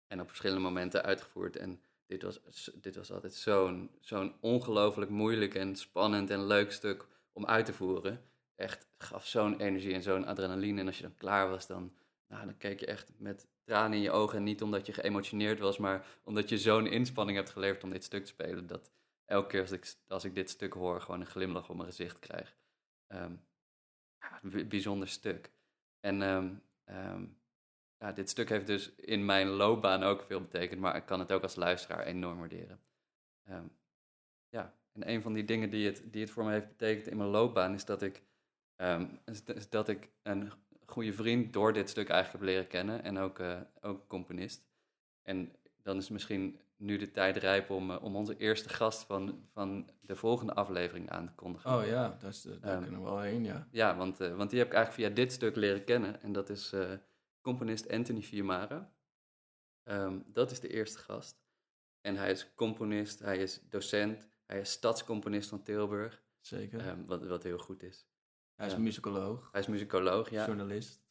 [0.07, 1.55] En op verschillende momenten uitgevoerd.
[1.55, 7.07] En dit was, dit was altijd zo'n zo'n ongelooflijk moeilijk en spannend en leuk stuk
[7.33, 8.21] om uit te voeren.
[8.55, 10.79] Echt gaf zo'n energie en zo'n adrenaline.
[10.79, 11.93] En als je dan klaar was, dan,
[12.27, 14.37] nou, dan keek je echt met tranen in je ogen.
[14.37, 18.03] En niet omdat je geëmotioneerd was, maar omdat je zo'n inspanning hebt geleverd om dit
[18.03, 18.67] stuk te spelen.
[18.67, 18.91] Dat
[19.25, 22.19] elke keer als ik, als ik dit stuk hoor, gewoon een glimlach op mijn gezicht
[22.19, 22.55] krijg.
[23.07, 23.33] Ehm,
[24.67, 25.51] bijzonder stuk.
[25.99, 27.25] En ehm, ehm,
[27.99, 31.31] ja, dit stuk heeft dus in mijn loopbaan ook veel betekend, maar ik kan het
[31.31, 32.79] ook als luisteraar enorm waarderen.
[33.43, 33.65] Ehm,
[34.49, 37.17] ja, en een van die dingen die het, die het voor me heeft betekend in
[37.17, 38.23] mijn loopbaan is dat ik,
[38.75, 40.51] ehm, is, is dat ik een
[40.85, 44.65] goede vriend door dit stuk eigenlijk heb leren kennen en ook, eh, ook componist.
[45.21, 45.51] En
[45.83, 49.89] dan is misschien nu de tijd rijp om, eh, om onze eerste gast van, van
[50.01, 51.77] de volgende aflevering aan te kondigen.
[51.77, 53.67] Oh ja, daar, is de- daar Ehm, kunnen we wel heen, ja.
[53.71, 56.21] Ja, want, eh, want die heb ik eigenlijk via dit stuk leren kennen.
[56.21, 56.91] En dat is eh,
[57.51, 58.93] componist Anthony Fiumara.
[59.83, 61.41] Ehm, dat is de eerste gast.
[62.01, 66.23] En hij is componist, hij is docent, hij is stadscomponist van Tilburg.
[66.39, 66.79] Zeker.
[66.79, 68.07] ehm, wat, wat heel goed is.
[68.55, 68.79] Hij is ja.
[68.79, 70.45] muzikoloog, Hij is muzikoloog, ja.
[70.45, 71.05] journalist.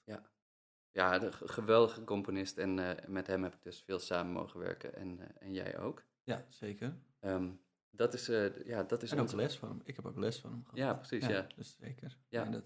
[0.91, 2.59] Ja, een ge- geweldige componist.
[2.59, 4.95] En eh, met hem heb ik dus veel samen mogen werken.
[4.95, 6.05] En, eh, en jij ook.
[6.23, 6.97] Ja, zeker.
[7.21, 7.51] Ehm,
[7.91, 9.81] dat is, eh, ja, dat is En ook onze- les van hem.
[9.85, 10.77] Ik heb ook les van hem gehad.
[10.79, 11.47] Ja, precies, ja.
[11.57, 12.19] Dus zeker.
[12.29, 12.45] Ja.
[12.45, 12.65] Dat,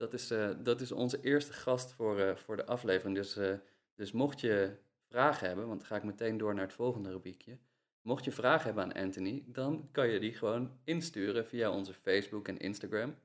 [0.00, 3.16] Dat is, eh, dat is onze eerste gast voor, eh, voor de aflevering.
[3.16, 3.54] Dus, eh,
[3.94, 4.76] dus mocht je
[5.08, 7.58] vragen hebben, want dan ga ik meteen door naar het volgende rubriekje.
[8.02, 12.48] Mocht je vragen hebben aan Anthony, dan kan je die gewoon insturen via onze Facebook
[12.48, 13.16] en Instagram.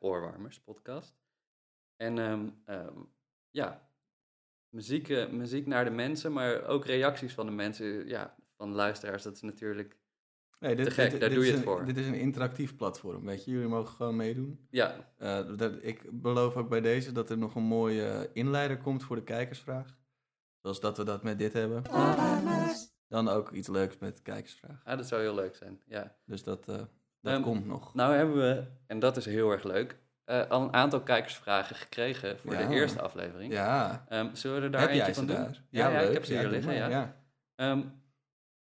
[0.00, 1.18] Oorwarmers podcast.
[1.96, 2.98] En ehm, ehm,
[3.50, 3.90] ja,
[4.68, 9.22] muziek, muziek naar de mensen, maar ook reacties van de mensen, ja, van luisteraars.
[9.22, 9.96] Dat is natuurlijk,
[10.58, 11.84] nee, dit, Te gek, dit- daar dit doe je het een- voor.
[11.84, 13.50] Dit is een interactief platform, weet je.
[13.50, 14.66] Jullie mogen gewoon meedoen.
[14.70, 19.02] ja, Eh, dat, ik beloof ook bij deze dat er nog een mooie inleider komt
[19.04, 19.96] voor de kijkersvraag.
[20.60, 21.82] Zoals dat we dat met dit hebben.
[23.08, 24.80] Dan ook iets leuks met de kijkersvraag.
[24.84, 26.16] ah, dat zou heel leuk zijn, ja.
[26.24, 26.76] Dus dat, eh,
[27.20, 27.94] dat Ehm, komt nog.
[27.94, 32.38] Nou hebben we, en dat is heel erg leuk, eh, al een aantal kijkersvragen gekregen
[32.38, 32.66] voor Ja.
[32.68, 33.52] de eerste aflevering.
[33.52, 35.36] Ja, Ehm, zullen we er daar heb eentje van doen?
[35.36, 35.62] daar?
[35.70, 36.08] Ja, ja, leuk.
[36.08, 37.16] ik heb ze hier liggen, ja.
[37.54, 37.82] Ehm,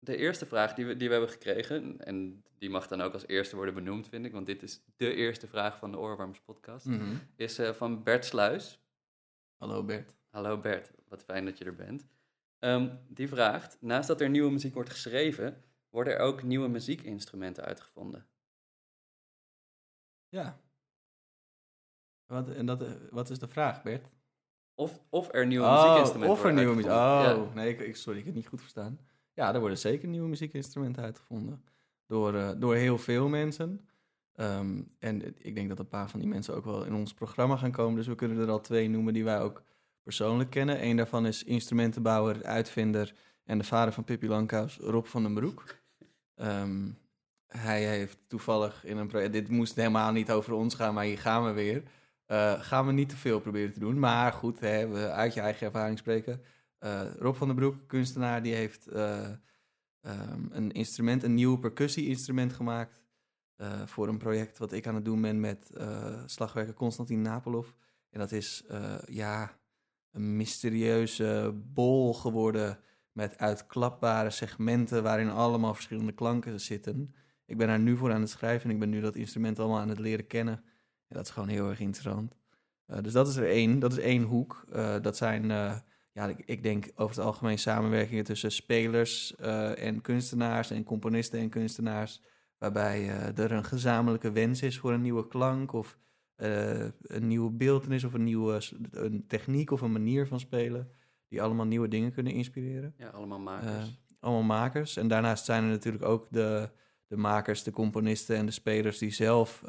[0.04, 3.28] de eerste vraag die we, die we hebben gekregen, en die mag dan ook als
[3.28, 6.86] eerste worden benoemd, vind ik, want dit is de eerste vraag van de Oorwarmers podcast,
[6.86, 7.16] Mhm.
[7.36, 8.80] is eh, van Bert Sluis.
[9.58, 10.16] Hallo Bert.
[10.30, 12.06] Hallo Bert, wat fijn dat je er bent.
[12.60, 17.64] Ehm, die vraagt, naast dat er nieuwe muziek wordt geschreven, worden er ook nieuwe muziekinstrumenten
[17.64, 18.28] uitgevonden.
[20.30, 20.60] Ja.
[22.26, 24.10] Wat, en dat, wat is de vraag, Bert?
[24.76, 26.92] Of, of er nieuwe Oh, muziekinstrumenten of er nieuwe muziek.
[26.92, 27.54] Oh, Ja.
[27.54, 29.00] nee, ik, ik- sorry, ik heb het niet goed verstaan.
[29.34, 31.64] Ja, er worden zeker nieuwe muziekinstrumenten uitgevonden.
[32.06, 33.90] Door, eh, door heel veel mensen.
[34.36, 37.58] Ehm, en ik denk dat een paar van die mensen ook wel in ons programma
[37.58, 37.96] gaan komen.
[37.96, 39.64] Dus we kunnen er al twee noemen die wij ook
[40.04, 40.86] persoonlijk kennen.
[40.86, 43.14] Eén daarvan is instrumentenbouwer, uitvinder
[43.44, 45.64] en de vader van Pippi Langkous, Rob van den Broek.
[46.36, 46.90] Ehm,
[47.48, 49.34] hij heeft toevallig in een project...
[49.34, 51.84] Dit moest helemaal niet over ons gaan, maar hier gaan we weer.
[52.26, 54.00] Eh, gaan we niet te veel proberen te doen.
[54.00, 56.42] Maar goed, hè, we uit je eigen ervaring spreken.
[56.82, 59.30] Eh, Rob van den Broek, kunstenaar, die heeft eh,
[60.02, 63.00] ehm, een instrument, een nieuw percussie-instrument gemaakt.
[63.56, 65.70] eh, voor een project wat ik aan het doen ben met
[66.26, 67.70] slagwerker Konstantin Napolov.
[68.10, 68.64] En dat is,
[69.06, 69.60] ja,
[70.12, 72.80] een mysterieuze bol geworden
[73.12, 77.16] met uitklapbare segmenten waarin allemaal verschillende klanken zitten.
[77.46, 79.80] Ik ben daar nu voor aan het schrijven en ik ben nu dat instrument allemaal
[79.80, 80.64] aan het leren kennen.
[81.08, 82.36] En dat is gewoon heel erg interessant.
[83.02, 84.66] Dus dat is er één, dat is één hoek.
[85.02, 85.52] Dat zijn,
[86.14, 91.40] ja, ik, ik denk over het algemeen samenwerkingen tussen spelers eh, en kunstenaars en componisten
[91.40, 92.22] en kunstenaars.
[92.58, 95.98] Waarbij eh, er een gezamenlijke wens is voor een nieuwe klank of
[96.36, 100.92] eh, een nieuwe beeldenis of een nieuwe een techniek of een manier van spelen.
[101.28, 102.94] Die allemaal nieuwe dingen kunnen inspireren.
[102.98, 104.00] Ja, allemaal makers.
[104.20, 104.98] Allemaal makers.
[104.98, 106.70] En daarnaast zijn er natuurlijk ook de,
[107.08, 109.64] de makers, de componisten en de spelers die zelf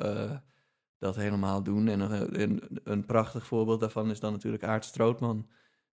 [0.99, 1.89] dat helemaal doen.
[1.89, 5.49] En een, een, een prachtig voorbeeld daarvan is dan natuurlijk Aart Strootman.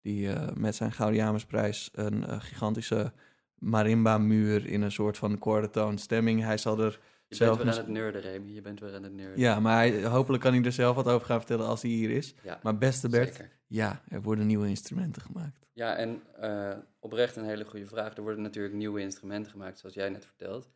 [0.08, 3.12] Die eh, met zijn Gaudiamusprijs een eh, gigantische
[3.56, 6.42] marimba-muur in een soort van quartertone stemming.
[6.42, 8.52] Hij zal er je zelf bent weer aan het nerden, Remy.
[8.52, 9.40] Je bent weer aan het nerden.
[9.40, 12.10] Ja, maar hij, hopelijk kan hij er zelf wat over gaan vertellen als hij hier
[12.10, 12.36] is.
[12.44, 13.52] Ja, Maar beste Bert, zeker.
[13.68, 15.60] ja, er worden nieuwe instrumenten gemaakt.
[15.74, 18.18] Ja, en eh, oprecht een hele goede vraag.
[18.18, 20.70] Er worden natuurlijk nieuwe instrumenten gemaakt, zoals jij net vertelt.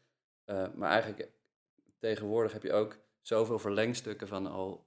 [0.76, 1.30] Maar eigenlijk
[2.00, 4.86] tegenwoordig heb je ook zoveel verlengstukken van al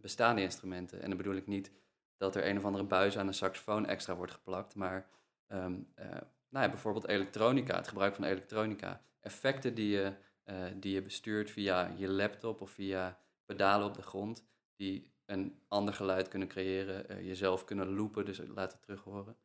[0.00, 1.02] bestaande instrumenten.
[1.02, 1.70] En dan bedoel ik niet
[2.16, 5.08] dat er een of andere buis aan een saxofoon extra wordt geplakt, maar
[5.46, 6.10] ehm, eh,
[6.48, 9.02] nou ja, bijvoorbeeld elektronica, het gebruik van elektronica.
[9.20, 14.02] Effecten die je, eh, die je bestuurt via je laptop of via pedalen op de
[14.02, 14.44] grond,
[14.76, 19.36] die een ander geluid kunnen creëren, eh, jezelf kunnen loopen, dus laten terug horen.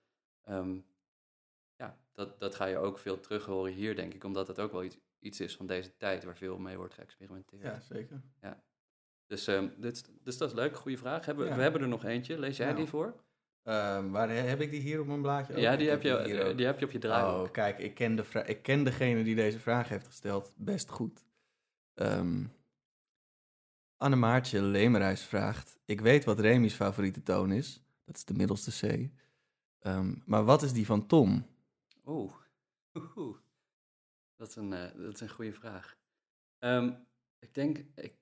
[0.41, 0.79] Ehm,
[1.75, 4.23] ja, dat, dat ga je ook veel terug horen hier, denk ik.
[4.23, 7.63] Omdat het ook wel iets, iets is van deze tijd waar veel mee wordt geëxperimenteerd.
[7.63, 8.21] Ja, zeker.
[9.31, 11.25] Dus, ehm, dit, dus dat is leuk, goede vraag.
[11.25, 11.55] Hebben, Ja.
[11.55, 12.39] We hebben er nog eentje.
[12.39, 12.77] Lees jij Nou.
[12.77, 13.23] die voor?
[13.63, 15.53] Ehm, waar heb ik die hier op mijn blaadje?
[15.53, 15.59] ook?
[15.59, 17.45] ja, Ik die heb, je, die heb je op je draaiboek.
[17.45, 21.25] Oh, kijk, ik ken, de ik ken degene die deze vraag heeft gesteld best goed.
[21.93, 22.45] Ehm
[23.97, 25.79] Annemaartje Lemerijs vraagt...
[25.85, 27.83] Ik weet wat Remy's favoriete toon is.
[28.05, 29.09] Dat is de middelste C.
[30.25, 31.47] Maar wat is die van Tom?
[32.05, 32.33] Oeh.
[34.35, 35.97] Dat is een, eh, dat is een goede vraag.
[37.39, 38.13] Ik, denk, ik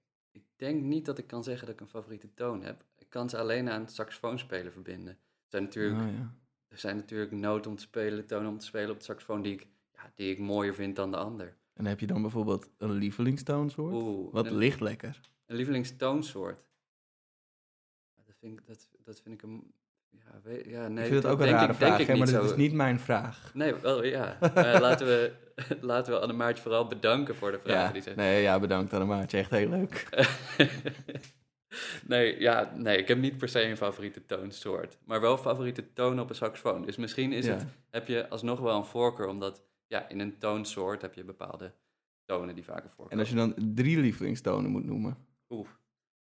[0.60, 2.84] denk niet dat ik kan zeggen dat ik een favoriete toon heb.
[2.98, 5.14] Ik kan ze alleen aan het saxofoonspelen verbinden.
[5.14, 6.34] Er zijn natuurlijk, Oh, ja.
[6.68, 9.54] er zijn natuurlijk noten om te spelen, tonen om te spelen op de saxofoon die
[9.54, 11.58] ik, ja, die ik mooier vind dan de ander.
[11.74, 13.94] En heb je dan bijvoorbeeld een lievelingstoonsoort?
[13.94, 15.20] Oeh, Wat een, ligt lekker?
[15.46, 16.64] een lievelingstoonsoort.
[18.26, 19.74] Dat vind ik, dat, dat vind ik een...
[20.10, 22.08] Ja, weet, ja, nee, ik vind het ook een denk rare ik- denk vraag, ik
[22.08, 22.44] hè, maar zo.
[22.44, 23.52] is niet mijn vraag.
[23.54, 24.38] Nee, wel ja.
[24.80, 25.32] Laten, we,
[25.82, 29.38] laten we Annemaartje vooral bedanken voor de vragen Ja, die ze nee, ja, bedankt Annemaartje.
[29.38, 30.08] Echt heel leuk.
[32.08, 34.98] nee, ja, nee, ik heb niet per se een favoriete toonsoort.
[35.06, 36.86] Maar wel favoriete toon op een saxofoon.
[36.86, 37.54] Dus misschien is Ja.
[37.54, 41.72] het, heb je alsnog wel een voorkeur, omdat ja, in een toonsoort heb je bepaalde
[42.26, 43.12] tonen die vaker voorkomen.
[43.12, 45.18] En als je dan drie lievelingstonen moet noemen.
[45.50, 45.68] Oeh.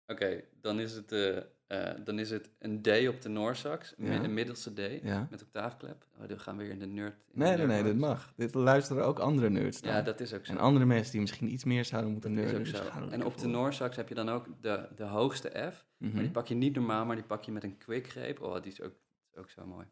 [0.08, 1.38] Oké, dan, is het, eh,
[1.69, 4.23] eh, dan is het een D op de Noorsax, Ja.
[4.23, 5.27] een middelste D Ja.
[5.29, 6.05] met octaafklep.
[6.19, 7.13] Oh, dan gaan we weer in de nerd.
[7.13, 8.08] in de Nee, nee, nee, dit nerdmodus.
[8.23, 8.34] mag.
[8.36, 10.03] Dit luisteren ook andere nerds Ja, naar.
[10.03, 10.51] dat is ook zo.
[10.51, 12.67] En andere mensen die misschien iets meer zouden moeten Dat is nerden.
[12.67, 13.10] ook dus zo.
[13.10, 13.47] En op de.
[13.47, 15.86] Noorsax heb je dan ook de, de hoogste F.
[15.97, 16.12] Mhm.
[16.13, 18.41] Maar die pak je niet normaal, maar die pak je met een quickgreep.
[18.41, 18.93] Oh, die is ook,
[19.36, 19.86] ook zo mooi.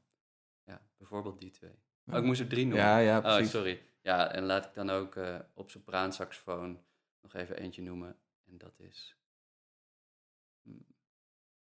[0.65, 1.75] Ja, bijvoorbeeld die twee.
[2.11, 2.83] Oh, ik moest er drie noemen.
[2.85, 3.49] Ja, ja, oh, precies.
[3.51, 3.81] sorry.
[4.01, 6.79] Ja, en laat ik dan ook eh, op sopraansaxofoon
[7.21, 8.15] nog even eentje noemen.
[8.49, 9.15] En dat is...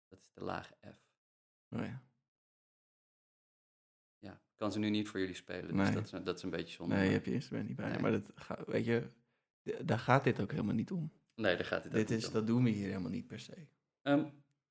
[0.09, 1.07] dat is de lage F.
[1.71, 2.03] Oh, ja.
[4.19, 6.51] Ja, ik kan ze nu niet voor jullie spelen, dus dat is, dat is een
[6.51, 6.95] beetje zonde.
[6.95, 7.91] Nee, je hebt je instrument niet bij.
[7.91, 7.99] Nee.
[7.99, 9.03] Maar dat ga, weet je,
[9.83, 11.13] daar gaat dit ook helemaal niet om.
[11.35, 12.33] Nee, daar gaat dit, Dit is, om.
[12.33, 13.67] dat doen we hier helemaal niet per se.
[14.03, 14.25] Ehm,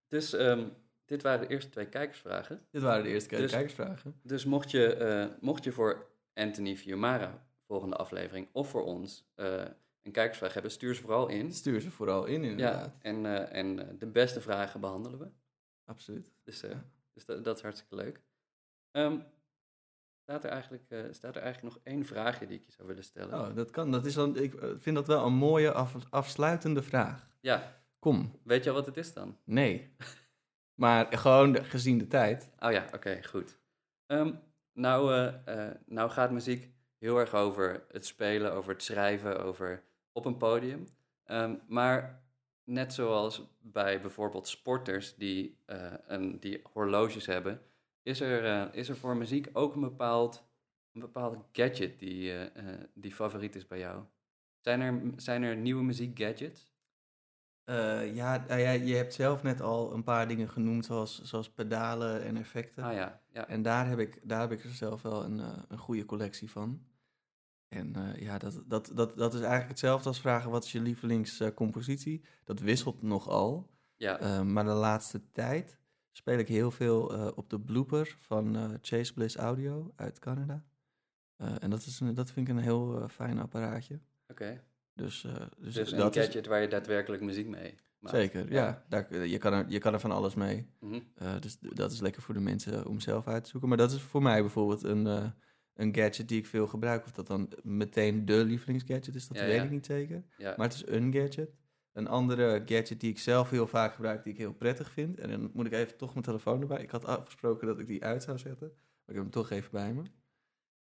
[0.07, 0.69] dus ehm,
[1.05, 2.67] dit waren de eerste twee kijkersvragen.
[2.71, 4.19] Dit waren de eerste Dus- kijkersvragen.
[4.23, 9.65] Dus mocht je, eh, mocht je voor Anthony Fiumara volgende aflevering of voor ons eh,
[10.07, 11.53] een kijkersvraag hebben, stuur ze vooral in.
[11.53, 12.95] Stuur ze vooral in, Ja, inderdaad.
[13.01, 15.27] en, eh, en eh, de beste vragen behandelen we.
[15.85, 16.31] Absoluut.
[16.43, 16.83] Dus, eh, Ja.
[17.13, 18.21] dus dat, dat is hartstikke leuk.
[18.91, 19.19] Ehm,
[20.21, 23.39] staat, er eigenlijk, staat er eigenlijk nog één vraagje die ik je zou willen stellen?
[23.49, 23.91] Oh, dat kan.
[23.91, 27.27] Dat is dan, ik vind dat wel een mooie af, afsluitende vraag.
[27.41, 29.37] Ja, Kom, weet je al wat het is dan?
[29.43, 29.95] nee.
[30.81, 32.49] maar gewoon de- gezien de tijd.
[32.59, 33.57] Oh ja, oké, goed.
[34.05, 34.33] Ehm,
[34.73, 35.31] nou,
[35.85, 39.83] nou gaat muziek heel erg over het spelen, over het schrijven, over
[40.17, 40.83] op een podium.
[41.23, 42.23] Ehm, maar
[42.63, 47.61] net zoals bij bijvoorbeeld sporters die, eh, een, die horloges hebben,
[48.03, 50.43] is er, eh, is er voor muziek ook een, bepaald,
[50.93, 54.03] een bepaalde gadget die, eh, die favoriet is bij jou.
[54.59, 56.75] Zijn er, zijn er nieuwe muziekgadgets?
[58.13, 62.23] Ja, nou ja, je hebt zelf net al een paar dingen genoemd, zoals, zoals pedalen
[62.23, 62.83] en effecten.
[62.83, 63.47] Ah ja, ja.
[63.47, 66.87] En daar heb ik, daar heb ik er zelf wel een, een goede collectie van.
[67.67, 70.81] En eh, ja, dat, dat, dat, dat is eigenlijk hetzelfde als vragen wat is je
[70.81, 72.23] lievelingscompositie.
[72.43, 73.69] dat wisselt nogal.
[73.95, 74.19] ja.
[74.19, 75.79] Eh, maar de laatste tijd
[76.11, 80.65] speel ik heel veel eh, op de blooper van Chase Bliss Audio uit Canada.
[81.37, 83.99] En dat, is een, dat vind ik een heel fijn apparaatje.
[84.27, 84.63] Oké.
[84.93, 85.27] Dus,
[85.57, 88.15] dus, Dus een dat is gadget waar je daadwerkelijk muziek mee maakt.
[88.15, 88.85] zeker, ja.
[88.89, 90.69] Daar, je, kan er, je kan er van alles mee.
[90.79, 90.99] Mhm.
[91.39, 93.69] Dus dat is lekker voor de mensen om zelf uit te zoeken.
[93.69, 95.33] Maar dat is voor mij bijvoorbeeld een,
[95.77, 97.05] een gadget die ik veel gebruik.
[97.05, 99.63] Of dat dan meteen de lievelingsgadget is, dat Ja, weet ja.
[99.63, 100.23] ik niet zeker.
[100.37, 100.53] Ja.
[100.57, 101.55] Maar het is een gadget.
[101.93, 105.19] Een andere gadget die ik zelf heel vaak gebruik, die ik heel prettig vind.
[105.19, 106.81] En dan moet ik even toch mijn telefoon erbij.
[106.81, 108.67] Ik had afgesproken dat ik die uit zou zetten.
[108.67, 110.01] Maar ik heb hem toch even bij me.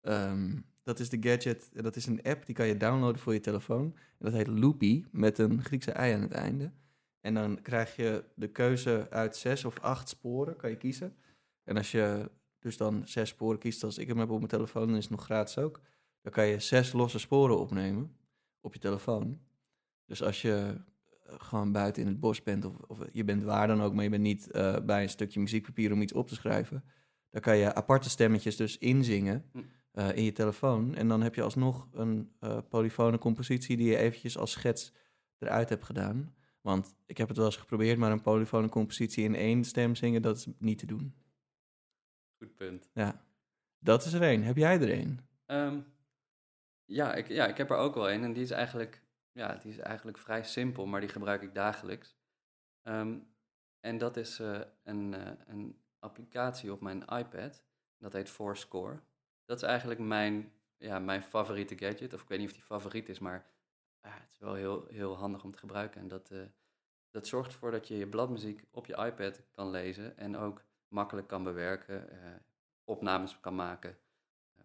[0.01, 3.39] Ehm, dat is de gadget, dat is een app, die kan je downloaden voor je
[3.39, 3.85] telefoon.
[3.95, 6.71] En dat heet Loopy, met een Griekse ei aan het einde.
[7.21, 11.15] En dan krijg je de keuze uit zes of acht sporen, kan je kiezen.
[11.63, 14.87] En als je dus dan zes sporen kiest, als ik hem heb op mijn telefoon,
[14.87, 15.81] dan is het nog gratis ook.
[16.21, 18.17] Dan kan je zes losse sporen opnemen
[18.61, 19.39] op je telefoon.
[20.05, 20.81] Dus als je
[21.25, 24.03] eh, gewoon buiten in het bos bent, of, of je bent waar dan ook, maar
[24.03, 26.83] je bent niet eh, bij een stukje muziekpapier om iets op te schrijven,
[27.29, 29.59] dan kan je aparte stemmetjes dus inzingen Hm.
[29.91, 30.95] eh, in je telefoon.
[30.95, 34.93] En dan heb je alsnog een eh polyfone compositie die je eventjes als schets
[35.37, 36.33] eruit hebt gedaan.
[36.61, 40.21] Want ik heb het wel eens geprobeerd, maar een polyfone compositie in één stem zingen,
[40.21, 41.13] dat is niet te doen.
[42.39, 42.89] Goed punt.
[42.93, 43.21] Ja,
[43.79, 44.43] dat is er één.
[44.43, 45.27] Heb jij er één?
[45.45, 45.79] Ehm,
[46.85, 49.71] ja, ik, ja, ik heb er ook wel een en die is eigenlijk, ja, die
[49.71, 52.15] is eigenlijk vrij simpel, maar die gebruik ik dagelijks.
[52.81, 53.17] Ehm,
[53.79, 57.63] en dat is eh, een, eh, een applicatie op mijn iPad,
[57.97, 58.99] dat heet Fourscore.
[59.45, 62.13] dat is eigenlijk mijn, ja, mijn favoriete gadget.
[62.13, 63.45] Of ik weet niet of die favoriet is, maar
[64.01, 66.01] ah, het is wel heel, heel handig om te gebruiken.
[66.01, 66.41] En dat, eh,
[67.09, 71.27] dat zorgt ervoor dat je je bladmuziek op je iPad kan lezen en ook makkelijk
[71.27, 72.17] kan bewerken, eh,
[72.83, 73.97] opnames kan maken.
[74.57, 74.63] Eh,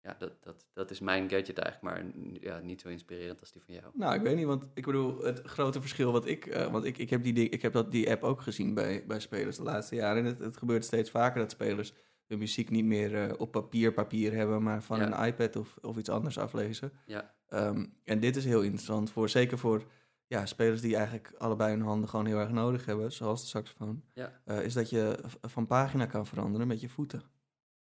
[0.00, 3.62] ja, dat, dat, dat is mijn gadget eigenlijk, maar ja, niet zo inspirerend als die
[3.62, 3.86] van jou.
[3.94, 6.46] Nou, ik weet niet, want ik bedoel, het grote verschil wat ik...
[6.46, 9.04] eh, want ik, ik heb, die, ding- ik heb dat, die app ook gezien bij,
[9.06, 10.18] bij spelers de laatste jaren.
[10.22, 11.92] En het, het gebeurt steeds vaker dat spelers
[12.26, 14.62] hun muziek niet meer op papier, papier hebben...
[14.62, 15.20] maar van Ja.
[15.22, 16.92] een iPad of, of iets anders aflezen.
[17.06, 19.84] Ja, Ehm, en dit is heel interessant, voor, zeker voor
[20.26, 23.12] ja, spelers die eigenlijk allebei hun handen gewoon heel erg nodig hebben...
[23.12, 27.22] zoals de saxofoon, ja, eh, is dat je van pagina kan veranderen met je voeten.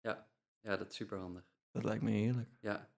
[0.01, 0.27] ja,
[0.61, 1.43] ja, dat is super handig.
[1.71, 2.49] Dat lijkt me heerlijk.
[2.59, 2.89] Ja.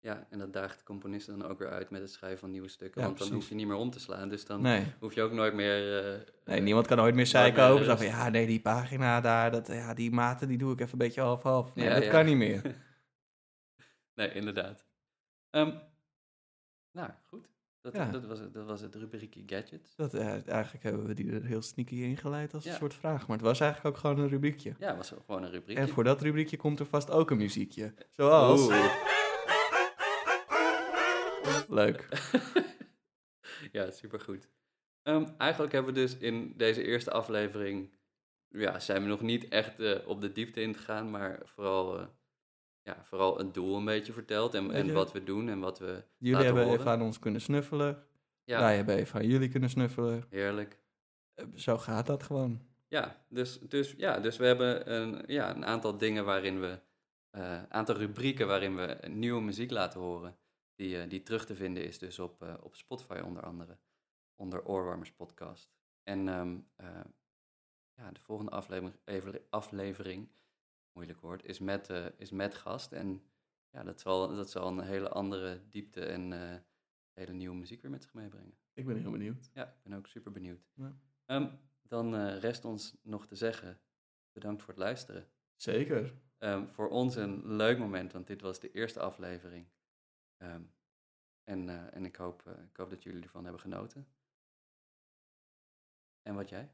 [0.00, 2.68] ja, en dat daagt de componist dan ook weer uit met het schrijven van nieuwe
[2.68, 3.00] stukken.
[3.00, 4.94] Ja, want dan hoef je niet meer om te slaan, dus dan Nee.
[5.00, 5.98] hoef je ook nooit meer...
[6.14, 7.96] eh, Nee, eh, niemand kan ooit meer nooit zeiken meer over.
[7.96, 10.98] Van, ja, nee, die pagina daar, dat, ja, die maten, die doe ik even een
[10.98, 11.74] beetje half-half.
[11.74, 12.10] Nee, Ja, dat ja.
[12.10, 12.62] kan niet meer.
[14.14, 14.86] nee, inderdaad.
[15.50, 15.78] Ehm,
[16.92, 17.48] nou, goed.
[17.92, 18.10] Dat, Ja.
[18.10, 19.94] dat, was, het- dat was het rubriekje gadgets.
[19.96, 23.26] Dat, eh, eigenlijk hebben we die er heel sneaky ingeleid als een soort vraag.
[23.26, 24.74] Maar het was eigenlijk ook gewoon een rubriekje.
[24.78, 25.82] Ja, was ook gewoon een rubriekje.
[25.82, 27.94] En voor dat rubriekje komt er vast ook een muziekje.
[28.10, 28.60] Zoals...
[28.66, 28.94] Oeh.
[31.68, 32.08] Leuk.
[33.72, 34.48] ja, supergoed.
[35.02, 37.96] Ehm eigenlijk hebben we dus in deze eerste aflevering...
[38.48, 42.06] Ja, zijn we nog niet echt eh, op de diepte in gegaan, maar vooral, eh,
[42.88, 44.54] ja, vooral het doel een beetje verteld.
[44.54, 46.78] En, en wat we doen en wat we Jullie hebben horen.
[46.78, 48.02] even aan ons kunnen snuffelen.
[48.44, 50.24] Ja, Wij hebben even aan jullie kunnen snuffelen.
[50.30, 50.78] heerlijk.
[51.34, 52.60] Eh, Zo gaat dat gewoon.
[52.88, 56.80] Ja, dus, dus, ja, dus we hebben een, ja, een aantal dingen waarin we,
[57.30, 60.36] een aantal rubrieken waarin we nieuwe muziek laten horen,
[60.74, 63.78] die, eh, die terug te vinden is dus op, eh, op Spotify onder andere,
[64.36, 65.70] onder Oorwarmers Podcast.
[66.02, 66.86] En ehm, eh,
[67.94, 70.28] ja, de volgende aflevering, aflevering
[70.92, 72.92] moeilijk woord, is met, eh, is met gast.
[72.92, 73.22] En
[73.70, 76.60] ja, dat zal, dat zal een hele andere diepte en eh,
[77.12, 78.58] hele nieuwe muziek weer met zich meebrengen.
[78.74, 79.50] Ik ben heel benieuwd.
[79.54, 80.68] Ja, ik ben ook super benieuwd.
[80.74, 80.96] Ja.
[81.24, 83.80] Ehm, dan eh, rest ons nog te zeggen,
[84.32, 85.28] bedankt voor het luisteren.
[85.56, 86.14] Zeker.
[86.38, 89.68] Ehm, voor ons een leuk moment, want dit was de eerste aflevering.
[90.36, 90.62] Ehm,
[91.44, 94.08] en en ik, hoop, ik hoop dat jullie ervan hebben genoten.
[96.22, 96.70] En wat jij?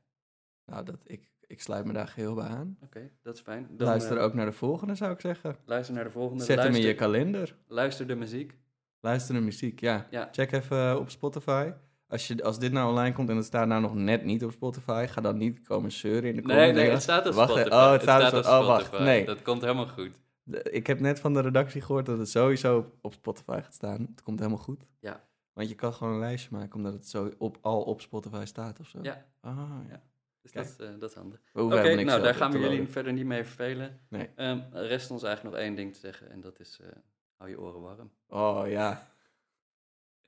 [0.66, 2.78] Nou, dat, ik, ik sluit me daar geheel bij aan.
[2.84, 3.66] Oké, dat is fijn.
[3.70, 5.56] Dan, luister eh, ook naar de volgende, zou ik zeggen.
[5.64, 6.44] luister naar de volgende.
[6.44, 7.56] Zet hem in je kalender.
[7.66, 8.56] Luister de muziek.
[9.00, 10.06] Luister naar muziek, ja.
[10.10, 10.28] Ja.
[10.32, 11.72] Check even eh, op Spotify.
[12.08, 14.50] Als, je, als dit nou online komt en het staat nou nog net niet op
[14.52, 16.80] Spotify, ga dan niet komen zeuren in de Nee, comments.
[16.80, 17.74] nee, het staat op Wacht, Spotify.
[17.74, 18.80] Oh, het staat, op op Oh, wacht.
[18.84, 19.04] Spotify.
[19.08, 19.24] Nee.
[19.24, 20.18] Dat komt helemaal goed.
[20.42, 23.74] De- Ik heb net van de redactie gehoord dat het sowieso op- op Spotify gaat
[23.74, 24.00] staan.
[24.00, 24.84] Het komt helemaal goed.
[25.00, 25.24] Ja.
[25.52, 28.80] Want je kan gewoon een lijstje maken omdat het zo op, al op Spotify staat
[28.80, 28.98] of zo.
[29.02, 29.26] Ja.
[29.40, 30.02] Ah, ja.
[30.44, 31.40] Dus dat, is, eh, dat is handig.
[31.52, 34.00] We hoeven Oké, nou daar gaan we jullie verder niet mee vervelen.
[34.08, 34.30] Nee.
[34.36, 36.88] Ehm, rest ons eigenlijk nog één ding te zeggen en dat is, eh,
[37.36, 38.10] hou je oren warm.
[38.28, 39.12] Oh ja.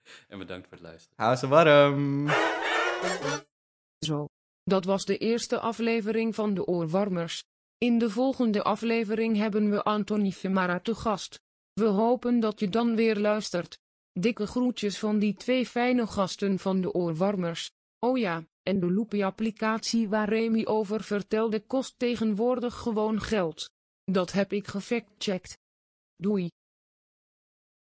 [0.29, 1.25] En bedankt voor het luisteren.
[1.25, 2.29] Hou ze warm.
[3.99, 4.27] Zo.
[4.63, 7.45] Dat was de eerste aflevering van de Oorwarmers.
[7.79, 11.41] In de volgende aflevering hebben we Anthony Femara te gast.
[11.73, 13.79] We hopen dat je dan weer luistert.
[14.13, 17.71] Dikke groetjes van die twee fijne gasten van de Oorwarmers.
[17.99, 23.71] Oh ja, en de Loopy-applicatie waar Remy over vertelde kost tegenwoordig gewoon geld.
[24.05, 25.59] Dat heb ik gefactcheckt.
[26.17, 26.51] Doei.